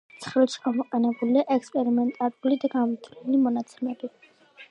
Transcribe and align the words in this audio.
ცხრილში 0.21 0.61
გამოყენებულია 0.61 1.43
ექსპერიმენტალური 1.57 2.59
და 2.65 2.71
გამოთვლილი 2.77 3.43
მონაცემები. 3.45 4.11